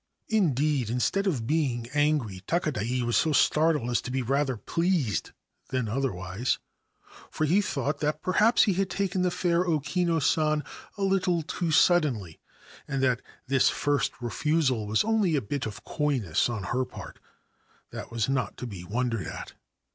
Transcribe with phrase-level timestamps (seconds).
[0.29, 5.29] Indeed, instead of being angry, Takadai was so startled as to be rather pleased
[5.69, 6.57] than otherwise;
[7.29, 10.63] for he thought that perhaps he had taken the fair O Kinu San
[10.97, 12.39] a little too suddenly,
[12.87, 17.19] and that this first refusal was only a bit of coyness on her part
[17.91, 19.53] that was not to be wondered at.